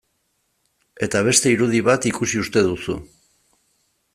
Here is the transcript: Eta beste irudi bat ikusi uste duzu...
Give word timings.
Eta 1.07 1.21
beste 1.27 1.53
irudi 1.57 1.81
bat 1.89 2.07
ikusi 2.13 2.41
uste 2.45 2.65
duzu... 2.71 2.97